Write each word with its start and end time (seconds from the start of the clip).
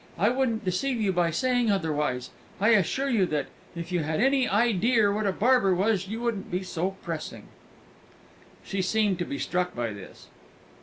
I 0.17 0.29
wouldn't 0.29 0.65
deceive 0.65 0.99
you 0.99 1.13
by 1.13 1.29
saying 1.29 1.69
otherwise. 1.69 2.31
I 2.59 2.69
assure 2.69 3.07
you 3.07 3.27
that, 3.27 3.45
if 3.75 3.91
you 3.91 3.99
had 3.99 4.19
any 4.19 4.49
ideer 4.49 5.13
what 5.13 5.27
a 5.27 5.31
barber 5.31 5.75
was, 5.75 6.07
you 6.07 6.21
wouldn't 6.21 6.49
be 6.49 6.63
so 6.63 6.95
pressing." 7.03 7.49
She 8.63 8.81
seemed 8.81 9.19
to 9.19 9.25
be 9.25 9.37
struck 9.37 9.75
by 9.75 9.93
this. 9.93 10.25